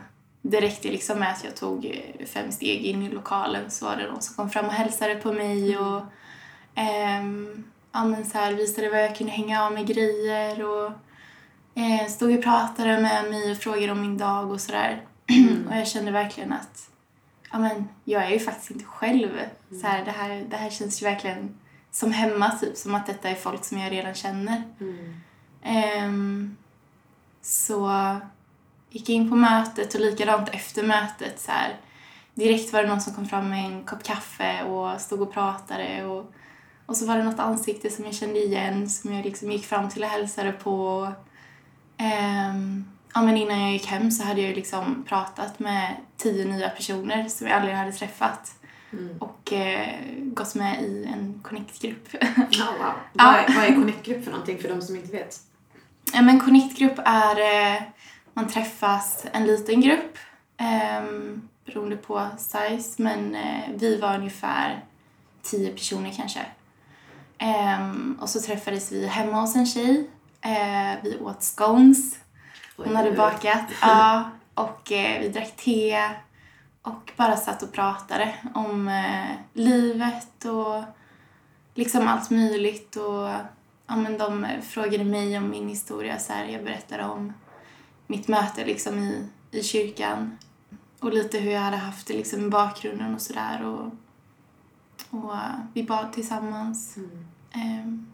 det 0.42 0.60
räckte 0.60 0.88
liksom 0.88 1.18
med 1.18 1.30
att 1.32 1.44
jag 1.44 1.56
tog 1.56 1.86
eh, 1.86 2.26
fem 2.26 2.52
steg 2.52 2.84
in 2.84 3.02
i 3.02 3.10
lokalen 3.10 3.70
så 3.70 3.84
var 3.84 3.96
det 3.96 4.10
någon 4.10 4.22
som 4.22 4.34
kom 4.34 4.50
fram 4.50 4.66
och 4.66 4.72
hälsade 4.72 5.14
på 5.14 5.32
mig 5.32 5.78
och 5.78 6.02
ehm, 6.74 7.64
ja, 7.92 8.04
men 8.04 8.24
så 8.24 8.38
här, 8.38 8.52
visade 8.52 8.90
var 8.90 8.98
jag 8.98 9.16
kunde 9.16 9.32
hänga 9.32 9.64
av 9.64 9.72
med 9.72 9.86
grejer 9.86 10.64
och 10.64 10.92
eh, 11.78 12.08
stod 12.08 12.38
och 12.38 12.42
pratade 12.42 13.00
med 13.00 13.30
mig 13.30 13.50
och 13.50 13.58
frågade 13.58 13.92
om 13.92 14.00
min 14.00 14.18
dag 14.18 14.50
och 14.50 14.60
sådär. 14.60 15.02
och 15.68 15.76
jag 15.76 15.88
kände 15.88 16.10
verkligen 16.10 16.52
att 16.52 16.90
ja, 17.52 17.58
men, 17.58 17.88
jag 18.04 18.24
är 18.24 18.30
ju 18.30 18.38
faktiskt 18.38 18.70
inte 18.70 18.84
själv. 18.84 19.28
Så 19.80 19.86
här, 19.86 20.04
det, 20.04 20.10
här, 20.10 20.46
det 20.50 20.56
här 20.56 20.70
känns 20.70 21.02
ju 21.02 21.06
verkligen 21.06 21.58
som 21.90 22.12
hemma, 22.12 22.50
typ. 22.50 22.76
Som 22.76 22.94
att 22.94 23.06
detta 23.06 23.28
är 23.28 23.34
folk 23.34 23.64
som 23.64 23.78
jag 23.78 23.92
redan 23.92 24.14
känner. 24.14 24.62
Mm. 24.80 25.20
Ehm, 25.62 26.56
så 27.42 27.90
gick 28.90 29.08
jag 29.08 29.16
in 29.16 29.30
på 29.30 29.36
mötet 29.36 29.94
och 29.94 30.00
likadant 30.00 30.48
efter 30.48 30.82
mötet 30.82 31.40
så 31.40 31.50
här, 31.50 31.76
direkt 32.34 32.72
var 32.72 32.82
det 32.82 32.88
någon 32.88 33.00
som 33.00 33.14
kom 33.14 33.28
fram 33.28 33.50
med 33.50 33.64
en 33.64 33.84
kopp 33.84 34.02
kaffe 34.02 34.62
och 34.62 35.00
stod 35.00 35.22
och 35.22 35.32
pratade 35.32 36.04
och, 36.04 36.32
och 36.86 36.96
så 36.96 37.06
var 37.06 37.16
det 37.16 37.24
något 37.24 37.38
ansikte 37.38 37.90
som 37.90 38.04
jag 38.04 38.14
kände 38.14 38.38
igen 38.38 38.88
som 38.88 39.12
jag 39.12 39.24
liksom 39.24 39.52
gick 39.52 39.66
fram 39.66 39.88
till 39.88 40.02
och 40.02 40.08
hälsade 40.08 40.52
på. 40.52 41.08
Ehm, 41.98 42.84
ja, 43.14 43.22
men 43.22 43.36
innan 43.36 43.60
jag 43.60 43.72
gick 43.72 43.86
hem 43.86 44.10
så 44.10 44.24
hade 44.24 44.40
jag 44.40 44.56
liksom 44.56 45.04
pratat 45.08 45.58
med 45.58 45.96
tio 46.16 46.44
nya 46.44 46.68
personer 46.68 47.28
som 47.28 47.46
jag 47.46 47.56
aldrig 47.56 47.74
hade 47.76 47.92
träffat 47.92 48.54
Mm. 48.92 49.18
och 49.18 49.52
eh, 49.52 49.98
gått 50.16 50.54
med 50.54 50.82
i 50.82 51.04
en 51.12 51.40
connect-grupp. 51.42 52.08
Ja, 52.50 52.66
wow. 52.78 52.92
Vad 53.12 53.34
är, 53.34 53.54
vad 53.54 53.64
är 53.64 53.74
Connect-grupp 53.74 54.24
för 54.24 54.30
någonting 54.30 54.58
för 54.58 54.68
de 54.68 54.82
som 54.82 54.96
inte 54.96 55.12
vet? 55.12 55.40
Ja, 56.12 56.22
men 56.22 56.40
Connect-grupp 56.40 56.98
är... 57.04 57.40
Eh, 57.74 57.82
man 58.34 58.48
träffas 58.48 59.24
en 59.32 59.46
liten 59.46 59.80
grupp 59.80 60.18
eh, 60.56 61.02
beroende 61.66 61.96
på 61.96 62.28
size, 62.38 63.02
men 63.02 63.34
eh, 63.34 63.60
vi 63.74 63.96
var 64.00 64.14
ungefär 64.18 64.84
tio 65.42 65.72
personer 65.72 66.12
kanske. 66.16 66.40
Ehm, 67.38 68.18
och 68.20 68.28
så 68.28 68.40
träffades 68.40 68.92
vi 68.92 69.06
hemma 69.06 69.40
hos 69.40 69.56
en 69.56 69.66
tjej. 69.66 70.10
Eh, 70.40 71.02
vi 71.02 71.18
åt 71.20 71.42
scones. 71.42 72.18
Hon 72.76 72.96
hade 72.96 73.12
bakat. 73.12 73.64
Ja, 73.82 74.30
och 74.54 74.92
eh, 74.92 75.20
vi 75.20 75.28
drack 75.28 75.56
te 75.56 76.08
och 76.82 77.12
bara 77.16 77.36
satt 77.36 77.62
och 77.62 77.72
pratade 77.72 78.34
om 78.54 78.88
eh, 78.88 79.36
livet 79.52 80.44
och 80.44 80.82
liksom 81.74 82.08
allt 82.08 82.30
möjligt. 82.30 82.96
Och 82.96 83.28
ja, 83.86 83.96
men 83.96 84.18
de 84.18 84.46
frågade 84.62 85.04
mig 85.04 85.38
om 85.38 85.50
min 85.50 85.68
historia. 85.68 86.18
Så 86.18 86.32
här, 86.32 86.44
jag 86.44 86.64
berättade 86.64 87.04
om 87.04 87.32
mitt 88.06 88.28
möte 88.28 88.64
liksom 88.64 88.98
i, 88.98 89.28
i 89.50 89.62
kyrkan 89.62 90.38
och 91.00 91.12
lite 91.12 91.38
hur 91.38 91.50
jag 91.50 91.60
hade 91.60 91.76
haft 91.76 92.06
det 92.06 92.14
liksom 92.14 92.46
i 92.46 92.50
bakgrunden 92.50 93.14
och 93.14 93.20
sådär. 93.22 93.64
Och, 93.64 93.92
och 95.10 95.34
eh, 95.34 95.58
vi 95.72 95.82
bad 95.82 96.12
tillsammans. 96.12 96.96
Mm. 96.96 97.26
Ehm, 97.52 98.06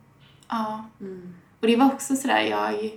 ja. 0.48 0.84
Mm. 1.00 1.34
Och 1.64 1.70
det 1.70 1.76
var 1.76 1.86
också 1.86 2.16
sådär, 2.16 2.40
jag, 2.40 2.90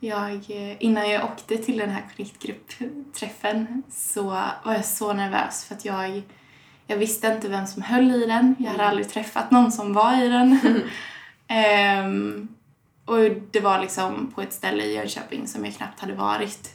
jag, 0.00 0.50
innan 0.78 1.10
jag 1.10 1.24
åkte 1.24 1.56
till 1.56 1.78
den 1.78 1.90
här 1.90 2.02
Connect-grupp-träffen 2.16 3.82
så 3.90 4.22
var 4.22 4.74
jag 4.74 4.84
så 4.84 5.12
nervös 5.12 5.64
för 5.64 5.74
att 5.74 5.84
jag, 5.84 6.22
jag 6.86 6.96
visste 6.96 7.26
inte 7.26 7.48
vem 7.48 7.66
som 7.66 7.82
höll 7.82 8.10
i 8.10 8.26
den. 8.26 8.54
Jag 8.58 8.70
hade 8.70 8.86
aldrig 8.86 9.08
träffat 9.08 9.50
någon 9.50 9.72
som 9.72 9.92
var 9.92 10.22
i 10.22 10.28
den. 10.28 10.58
Ehm, 11.48 12.48
och 13.04 13.18
det 13.50 13.60
var 13.60 13.80
liksom 13.80 14.32
på 14.34 14.42
ett 14.42 14.52
ställe 14.52 14.84
i 14.84 14.94
Jönköping 14.94 15.46
som 15.46 15.64
jag 15.64 15.74
knappt 15.74 16.00
hade 16.00 16.14
varit. 16.14 16.74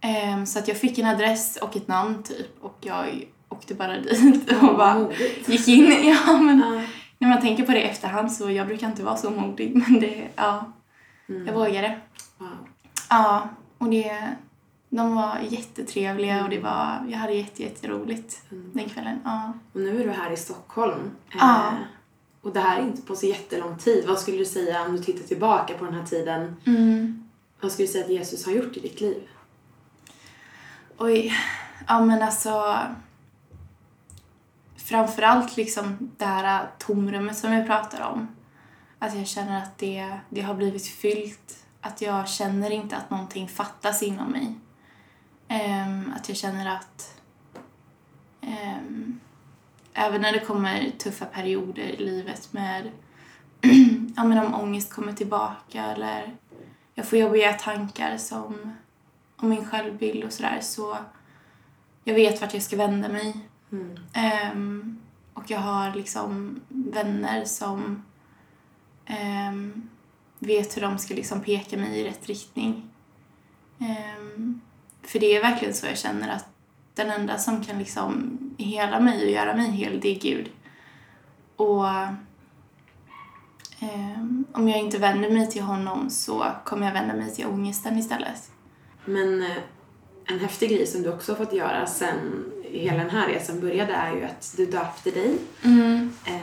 Ehm, 0.00 0.46
så 0.46 0.58
att 0.58 0.68
jag 0.68 0.76
fick 0.76 0.98
en 0.98 1.06
adress 1.06 1.56
och 1.56 1.76
ett 1.76 1.88
namn 1.88 2.22
typ 2.22 2.50
och 2.60 2.78
jag 2.80 3.24
åkte 3.48 3.74
bara 3.74 3.98
dit 3.98 4.52
och 4.62 4.76
bara 4.76 5.08
gick 5.46 5.68
in. 5.68 6.14
Ja, 6.26 6.36
men. 6.36 6.86
När 7.20 7.28
man 7.28 7.40
tänker 7.40 7.66
på 7.66 7.72
det 7.72 7.78
i 7.82 7.84
efterhand 7.88 8.32
så 8.32 8.50
jag 8.50 8.66
brukar 8.66 8.86
inte 8.86 9.02
vara 9.02 9.16
så 9.16 9.30
modig 9.30 9.76
men 9.88 10.00
det, 10.00 10.28
ja, 10.36 10.72
Mm. 11.28 11.46
jag 11.46 11.54
vågade. 11.54 12.00
Wow. 12.38 12.48
Ja, 13.10 13.48
och 13.78 13.90
det, 13.90 14.34
de 14.88 15.14
var 15.14 15.38
jättetrevliga 15.48 16.44
och 16.44 16.50
det 16.50 16.58
var, 16.58 17.06
jag 17.08 17.18
hade 17.18 17.32
jätte, 17.32 17.62
jätteroligt 17.62 18.42
Mm. 18.52 18.70
den 18.74 18.88
kvällen. 18.88 19.18
Ja. 19.24 19.52
Och 19.72 19.80
nu 19.80 20.00
är 20.02 20.04
du 20.06 20.10
här 20.12 20.30
i 20.30 20.36
Stockholm. 20.36 21.10
Ja. 21.38 21.66
Eh, 21.66 21.72
och 22.42 22.52
det 22.52 22.60
här 22.60 22.78
är 22.78 22.82
inte 22.82 23.02
på 23.02 23.16
så 23.16 23.26
jättelång 23.26 23.78
tid. 23.78 24.04
Vad 24.08 24.18
skulle 24.18 24.36
du 24.38 24.44
säga 24.44 24.82
om 24.84 24.96
du 24.96 25.02
tittar 25.02 25.26
tillbaka 25.28 25.74
på 25.74 25.84
den 25.84 25.94
här 25.94 26.04
tiden? 26.04 26.56
Mm. 26.66 27.28
Vad 27.60 27.72
skulle 27.72 27.86
du 27.86 27.92
säga 27.92 28.04
att 28.04 28.10
Jesus 28.10 28.46
har 28.46 28.52
gjort 28.52 28.76
i 28.76 28.80
ditt 28.80 29.00
liv? 29.00 29.22
Oj, 30.98 31.32
ja 31.88 32.00
men 32.00 32.22
alltså 32.22 32.78
framförallt 34.90 35.56
liksom 35.56 36.10
det 36.16 36.24
här 36.24 36.68
tomrummet 36.78 37.38
som 37.38 37.52
jag 37.52 37.66
pratar 37.66 38.00
om. 38.00 38.28
Att 38.98 39.14
jag 39.14 39.26
känner 39.26 39.62
att 39.62 39.78
det, 39.78 40.12
det 40.28 40.40
har 40.40 40.54
blivit 40.54 40.86
fyllt. 40.86 41.64
Att 41.80 42.00
jag 42.00 42.28
känner 42.28 42.70
inte 42.70 42.96
att 42.96 43.10
någonting 43.10 43.48
fattas 43.48 44.02
inom 44.02 44.30
mig. 44.30 44.54
Um, 45.48 46.12
att 46.16 46.28
jag 46.28 46.36
känner 46.36 46.76
att 46.76 47.20
um, 48.42 49.20
även 49.94 50.20
när 50.20 50.32
det 50.32 50.40
kommer 50.40 50.90
tuffa 50.98 51.24
perioder 51.24 51.82
i 51.82 51.96
livet 51.96 52.52
med 52.52 52.90
ja, 54.16 54.24
men 54.24 54.38
om 54.38 54.54
ångest 54.54 54.92
kommer 54.92 55.12
tillbaka 55.12 55.84
eller 55.84 56.36
jag 56.94 57.06
får 57.06 57.18
jobbiga 57.18 57.52
tankar 57.52 58.16
som 58.16 58.76
om 59.36 59.48
min 59.48 59.64
självbild 59.64 60.24
och 60.24 60.32
sådär 60.32 60.58
så 60.60 60.96
jag 62.04 62.14
vet 62.14 62.40
vart 62.40 62.54
jag 62.54 62.62
ska 62.62 62.76
vända 62.76 63.08
mig. 63.08 63.49
Mm. 63.72 63.98
Um, 64.52 64.98
och 65.34 65.50
jag 65.50 65.58
har 65.58 65.94
liksom 65.94 66.60
vänner 66.68 67.44
som 67.44 68.02
um, 69.50 69.88
vet 70.38 70.76
hur 70.76 70.82
de 70.82 70.98
ska 70.98 71.14
liksom 71.14 71.40
peka 71.40 71.76
mig 71.76 72.00
i 72.00 72.04
rätt 72.04 72.26
riktning. 72.26 72.90
Um, 73.78 74.60
för 75.02 75.18
det 75.18 75.36
är 75.36 75.42
verkligen 75.42 75.74
så 75.74 75.86
jag 75.86 75.98
känner 75.98 76.28
att 76.28 76.46
den 76.94 77.10
enda 77.10 77.38
som 77.38 77.64
kan 77.64 77.78
liksom 77.78 78.38
hela 78.58 79.00
mig 79.00 79.24
och 79.24 79.30
göra 79.30 79.56
mig 79.56 79.70
hel, 79.70 80.00
det 80.00 80.16
är 80.16 80.20
Gud. 80.20 80.50
Och 81.56 81.86
um, 83.80 84.44
om 84.52 84.68
jag 84.68 84.78
inte 84.78 84.98
vänder 84.98 85.30
mig 85.30 85.50
till 85.50 85.62
honom 85.62 86.10
så 86.10 86.46
kommer 86.64 86.86
jag 86.86 86.92
vända 86.92 87.14
mig 87.14 87.34
till 87.34 87.46
ångesten 87.46 87.98
istället. 87.98 88.50
Men 89.04 89.42
eh, 89.42 89.56
en 90.24 90.38
häftig 90.38 90.70
grej 90.70 90.86
som 90.86 91.02
du 91.02 91.12
också 91.12 91.32
har 91.32 91.36
fått 91.44 91.52
göra 91.52 91.86
sen 91.86 92.52
hela 92.72 92.98
den 92.98 93.10
här 93.10 93.28
resan 93.28 93.60
började 93.60 93.92
är 93.92 94.16
ju 94.16 94.24
att 94.24 94.54
du 94.56 94.66
döpte 94.66 95.10
dig 95.10 95.38
eh, 96.24 96.42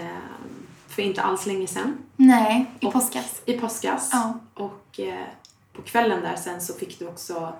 för 0.87 1.01
inte 1.01 1.21
alls 1.21 1.45
länge 1.45 1.67
sedan. 1.67 1.97
Nej, 2.15 2.71
i 2.79 2.85
Och- 2.85 2.93
påskas. 2.93 3.41
I 3.45 3.53
påskas. 3.53 4.09
Ja. 4.13 4.39
Och 4.53 4.99
eh, 4.99 5.25
på 5.73 5.81
kvällen 5.81 6.21
där 6.21 6.35
sen 6.35 6.61
så 6.61 6.73
fick 6.73 6.99
du 6.99 7.07
också 7.07 7.53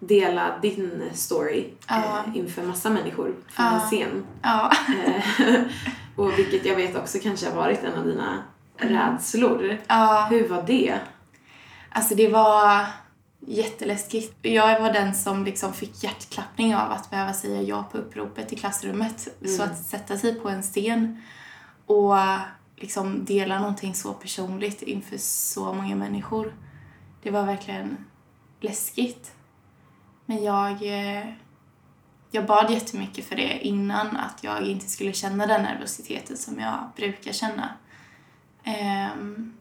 dela 0.00 0.58
din 0.62 1.02
story 1.14 1.64
Ja. 1.88 1.96
eh, 1.96 2.36
inför 2.36 2.62
massa 2.62 2.90
människor 2.90 3.34
från 3.48 3.66
Ja. 3.66 3.72
en 3.74 3.80
scen. 3.80 4.26
Ja. 4.42 4.72
Eh, 5.06 5.60
och 6.16 6.38
vilket 6.38 6.64
jag 6.66 6.76
vet 6.76 6.96
också 6.96 7.18
kanske 7.22 7.48
har 7.48 7.56
varit 7.56 7.84
en 7.84 7.98
av 7.98 8.06
dina 8.06 8.42
rädslor. 8.78 9.78
ja. 9.86 10.26
Hur 10.30 10.48
var 10.48 10.62
det? 10.62 10.98
Alltså 11.90 12.14
det 12.14 12.28
var 12.28 12.86
jätteläskigt. 13.46 14.36
Jag 14.42 14.80
var 14.80 14.92
den 14.92 15.14
som 15.14 15.44
liksom 15.44 15.72
fick 15.72 16.04
hjärtklappning 16.04 16.76
av 16.76 16.92
att 16.92 17.10
behöva 17.10 17.32
säga 17.32 17.62
ja 17.62 17.88
på 17.92 17.98
uppropet 17.98 18.52
i 18.52 18.56
klassrummet. 18.56 19.28
Så 19.56 19.62
att 19.62 19.78
sätta 19.78 20.16
sig 20.16 20.34
på 20.34 20.48
en 20.48 20.62
scen 20.62 21.22
och 21.86 22.16
liksom 22.76 23.24
dela 23.24 23.58
någonting 23.58 23.94
så 23.94 24.12
personligt 24.12 24.82
inför 24.82 25.16
så 25.18 25.72
många 25.72 25.96
människor. 25.96 26.54
Det 27.22 27.30
var 27.30 27.46
verkligen 27.46 28.04
läskigt. 28.60 29.32
Men 30.26 30.44
jag, 30.44 30.72
eh, 30.72 31.26
jag 32.30 32.46
bad 32.46 32.70
jättemycket 32.70 33.24
för 33.24 33.36
det 33.36 33.66
innan, 33.66 34.16
att 34.16 34.44
jag 34.44 34.62
inte 34.62 34.88
skulle 34.88 35.12
känna 35.12 35.46
den 35.46 35.62
nervositeten 35.62 36.36
som 36.36 36.58
jag 36.58 36.90
brukar 36.96 37.32
känna. 37.32 37.68
Ehm, 38.64 39.52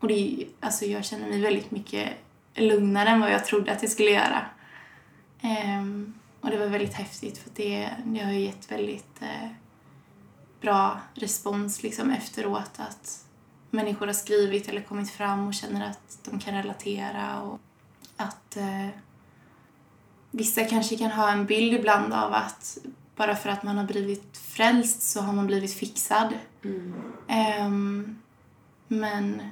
och 0.00 0.08
det, 0.08 0.46
alltså 0.60 0.84
jag 0.84 1.04
känner 1.04 1.28
mig 1.28 1.40
väldigt 1.40 1.70
mycket 1.70 2.12
lugnare 2.58 3.08
än 3.08 3.20
vad 3.20 3.30
jag 3.30 3.44
trodde 3.44 3.72
att 3.72 3.82
jag 3.82 3.90
skulle 3.90 4.10
göra. 4.10 4.46
Ehm, 5.42 6.14
och 6.40 6.50
det 6.50 6.58
var 6.58 6.66
väldigt 6.66 6.94
häftigt 6.94 7.38
för 7.38 7.50
det, 7.54 7.90
det 8.04 8.24
har 8.24 8.32
gett 8.32 8.72
väldigt 8.72 9.22
eh, 9.22 9.48
bra 10.60 11.00
respons 11.14 11.82
liksom 11.82 12.10
efteråt 12.10 12.70
att 12.76 13.24
människor 13.70 14.06
har 14.06 14.14
skrivit 14.14 14.68
eller 14.68 14.80
kommit 14.80 15.10
fram 15.10 15.46
och 15.46 15.54
känner 15.54 15.90
att 15.90 16.18
de 16.24 16.38
kan 16.38 16.54
relatera 16.54 17.40
och 17.42 17.60
att 18.16 18.56
eh, 18.56 18.88
vissa 20.30 20.64
kanske 20.64 20.96
kan 20.96 21.10
ha 21.10 21.32
en 21.32 21.46
bild 21.46 21.74
ibland 21.74 22.12
av 22.12 22.32
att 22.32 22.78
bara 23.16 23.36
för 23.36 23.50
att 23.50 23.62
man 23.62 23.78
har 23.78 23.84
blivit 23.84 24.38
frälst 24.38 25.02
så 25.02 25.20
har 25.20 25.32
man 25.32 25.46
blivit 25.46 25.74
fixad. 25.74 26.34
Ehm, 27.28 28.18
men 28.88 29.42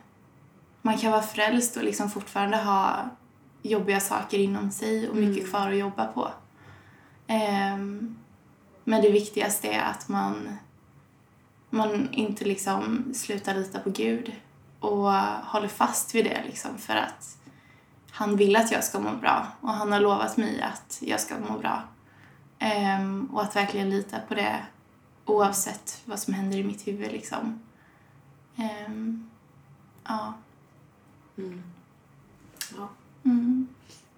man 0.87 0.99
kan 0.99 1.13
vara 1.13 1.23
frälst 1.23 1.77
och 1.77 1.85
liksom 1.85 2.11
fortfarande 2.11 2.57
ha 2.57 3.09
jobbiga 3.63 4.01
saker 4.01 4.39
inom 4.39 4.71
sig 4.71 5.09
och 5.09 5.17
mycket 5.17 5.51
kvar 5.51 5.71
att 5.71 5.77
jobba 5.77 6.07
på. 6.07 6.31
Ehm, 7.27 8.17
men 8.85 9.03
det 9.03 9.11
viktigaste 9.11 9.69
är 9.69 9.83
att 9.83 10.09
man, 10.09 10.57
man 11.71 12.09
inte 12.13 12.45
liksom 12.45 13.05
slutar 13.15 13.55
lita 13.55 13.79
på 13.79 13.91
Gud 13.91 14.33
och 14.81 15.13
håller 15.45 15.69
fast 15.69 16.15
vid 16.15 16.25
det 16.25 16.43
liksom 16.47 16.79
för 16.79 16.95
att 16.95 17.39
han 18.11 18.37
vill 18.37 18.57
att 18.57 18.73
jag 18.73 18.85
ska 18.85 18.99
må 18.99 19.11
bra 19.11 19.47
och 19.61 19.73
han 19.73 19.93
har 19.93 20.01
lovat 20.01 20.37
mig 20.37 20.63
att 20.63 20.99
jag 21.01 21.21
ska 21.21 21.35
må 21.39 21.59
bra. 21.59 21.83
Ehm, 22.59 23.29
och 23.33 23.43
att 23.43 23.57
verkligen 23.57 23.91
lita 23.91 24.19
på 24.29 24.35
det 24.35 24.57
oavsett 25.25 26.03
vad 26.05 26.19
som 26.19 26.35
händer 26.35 26.59
i 26.59 26.65
mitt 26.65 26.87
huvud 26.87 27.13
liksom. 27.13 27.61
Ehm, 28.57 29.31
ja. 30.05 30.35
Ja. 32.77 32.89
Mm. 33.25 33.69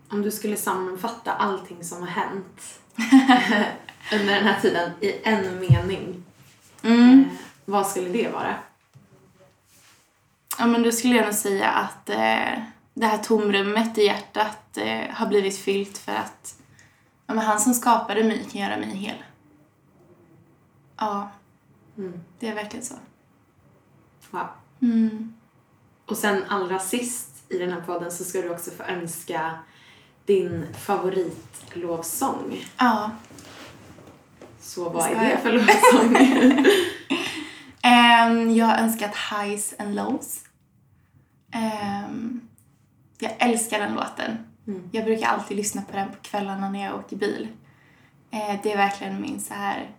Om 0.09 0.23
du 0.23 0.31
skulle 0.31 0.57
sammanfatta 0.57 1.33
allting 1.33 1.85
som 1.85 2.01
har 2.01 2.09
hänt 2.09 2.81
under 4.13 4.35
den 4.35 4.45
här 4.45 4.61
tiden 4.61 4.93
i 5.01 5.13
en 5.25 5.61
mening, 5.61 6.25
Mm. 6.83 7.21
eh, 7.21 7.27
vad 7.65 7.87
skulle 7.87 8.09
det 8.09 8.29
vara? 8.33 8.55
Ja, 10.59 10.67
men 10.67 10.83
då 10.83 10.93
skulle 10.93 11.17
jag 11.17 11.25
nog 11.25 11.35
säga 11.35 11.71
att 11.71 12.09
eh, 12.11 12.63
det 12.95 13.07
här 13.07 13.19
tomrummet 13.19 13.99
i 13.99 14.05
hjärtat 14.05 14.77
eh, 14.77 15.11
har 15.11 15.27
blivit 15.27 15.59
fyllt 15.59 15.99
för 15.99 16.13
att 16.13 16.55
ja, 17.27 17.35
men 17.35 17.45
han 17.45 17.61
som 17.61 17.75
skapade 17.75 18.25
mig 18.25 18.47
kan 18.53 18.61
göra 18.61 18.77
mig 18.77 18.97
hel. 18.97 19.17
Ja, 20.97 21.31
Mm. 21.99 22.21
det 22.39 22.49
är 22.49 22.55
verkligen 22.55 22.85
så. 22.87 22.95
Wow. 24.31 24.47
Mm. 24.83 25.35
Och 26.09 26.17
sen 26.17 26.45
allra 26.49 26.79
sist 26.79 27.29
i 27.49 27.59
den 27.59 27.73
här 27.73 27.81
podden 27.81 28.11
så 28.11 28.25
ska 28.25 28.43
du 28.43 28.51
också 28.51 28.71
få 28.71 28.83
önska 28.83 29.59
din 30.27 30.67
favoritlovsång. 30.79 32.65
Ja. 32.79 33.11
Så 34.61 34.89
vad 34.89 35.11
är 35.11 35.31
det 35.31 35.39
för 35.39 35.53
lovsång? 35.53 36.17
Ehm, 37.83 38.55
jag 38.55 38.67
har 38.67 38.77
önskat 38.79 39.17
Highs 39.17 39.75
and 39.79 39.95
Lows. 39.95 40.45
Ehm, 41.51 42.41
jag 43.19 43.33
älskar 43.39 43.79
den 43.79 43.95
låten. 43.95 44.39
Mm. 44.67 44.89
Jag 44.93 45.05
brukar 45.05 45.27
alltid 45.27 45.57
lyssna 45.57 45.83
på 45.83 45.97
den 45.97 46.09
på 46.09 46.17
kvällarna 46.23 46.71
när 46.71 46.85
jag 46.85 46.99
åker 46.99 47.17
bil. 47.17 47.49
Eh, 48.31 48.57
det 48.63 48.73
är 48.73 48.77
verkligen 48.77 49.21
min 49.21 49.41
så 49.41 49.55
här... 49.55 49.91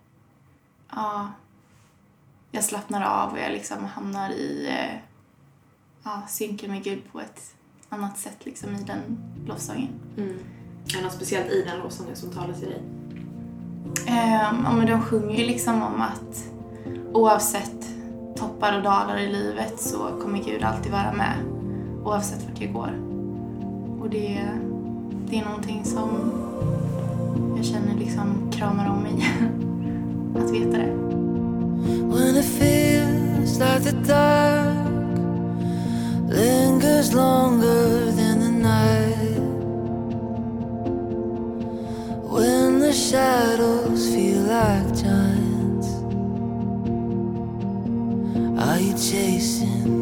Ja, 0.91 1.31
jag 2.51 2.63
slappnar 2.63 3.01
av 3.01 3.31
och 3.31 3.39
jag 3.39 3.51
liksom 3.51 3.85
hamnar 3.85 4.29
i 4.29 4.67
eh, 4.67 5.08
ja, 6.09 6.27
synken 6.27 6.71
med 6.71 6.83
Gud 6.83 7.01
på 7.11 7.19
ett 7.19 7.55
annat 7.89 8.17
sätt 8.17 8.45
liksom 8.45 8.75
i 8.75 8.83
den 8.83 9.17
lovsången. 9.47 9.89
Mm. 10.17 10.39
Är 10.93 10.97
det 10.97 11.03
något 11.03 11.13
speciellt 11.13 11.51
i 11.51 11.61
den 11.61 11.79
lovsången 11.79 12.15
som 12.15 12.29
talar 12.29 12.53
till 12.53 12.67
dig? 12.67 12.81
Um, 14.07 14.63
ja, 14.65 14.71
men 14.77 14.85
de 14.85 15.01
sjunger 15.01 15.35
ju 15.35 15.45
liksom 15.45 15.83
om 15.83 16.01
att 16.01 16.49
oavsett 17.13 17.89
toppar 18.35 18.77
och 18.77 18.83
dalar 18.83 19.17
i 19.17 19.31
livet 19.31 19.81
så 19.81 19.97
kommer 20.21 20.43
Gud 20.43 20.63
alltid 20.63 20.91
vara 20.91 21.13
med 21.13 21.37
oavsett 22.03 22.49
vart 22.49 22.61
jag 22.61 22.73
går. 22.73 22.91
Och 24.01 24.09
det, 24.09 24.47
det 25.29 25.39
är 25.39 25.45
någonting 25.45 25.85
som 25.85 26.31
jag 27.55 27.65
känner 27.65 27.95
liksom 27.95 28.51
kramar 28.51 28.89
om 28.89 29.01
mig. 29.03 29.25
att 30.43 30.51
veta 30.51 30.77
det. 30.77 30.99
Lingers 36.29 37.13
longer 37.13 38.11
than 38.11 38.39
the 38.39 38.51
night. 38.51 39.39
When 42.23 42.79
the 42.79 42.93
shadows 42.93 44.13
feel 44.13 44.41
like 44.43 44.87
giants. 44.95 45.89
Are 48.61 48.79
you 48.79 48.93
chasing 48.93 49.98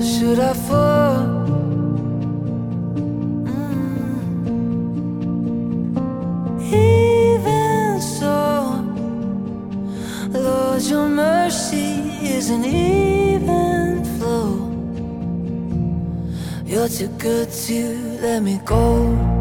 Or 0.00 0.02
should 0.02 0.38
I 0.38 0.54
fall? 0.54 1.26
Mm. 3.44 4.22
Even 6.72 8.00
so, 8.00 8.82
Lord, 10.32 10.82
your 10.84 11.06
mercy 11.06 12.00
is 12.22 12.48
an 12.48 12.64
even 12.64 14.02
flow. 14.16 14.72
You're 16.64 16.88
too 16.88 17.08
good 17.18 17.50
to 17.50 17.78
let 18.22 18.42
me 18.42 18.58
go. 18.64 19.39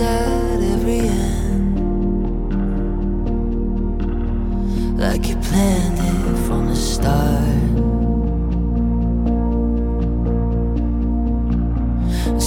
at 0.00 0.60
every 0.60 1.00
end, 1.00 1.78
like 4.98 5.28
you 5.28 5.36
planned 5.36 5.98
it 5.98 6.36
from 6.46 6.68
the 6.68 6.76
start. 6.76 7.44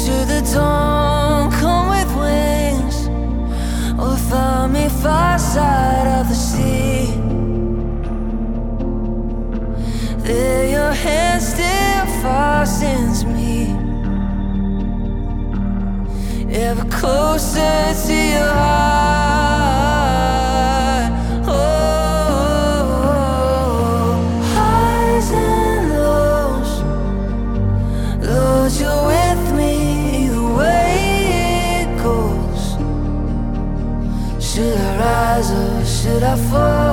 To 0.04 0.16
the 0.32 0.42
dawn, 0.54 1.52
come 1.52 1.90
with 1.90 2.12
wings, 2.18 3.08
or 4.00 4.18
find 4.30 4.74
me 4.74 4.90
far 4.90 5.38
side. 5.38 5.93
closer 17.00 17.94
to 18.06 18.14
your 18.14 18.54
heart. 18.54 19.94
Oh, 21.48 22.54
highs 24.56 25.30
and 25.32 25.90
lows, 25.90 26.72
Lord, 28.28 28.72
you're 28.80 29.04
with 29.14 29.44
me 29.60 29.74
the 30.28 30.46
way 30.60 30.92
it 31.82 31.90
goes. 32.04 32.64
Should 34.40 34.78
I 34.78 34.82
rise 35.04 35.50
or 35.52 35.86
should 35.86 36.24
I 36.24 36.36
fall? 36.50 36.93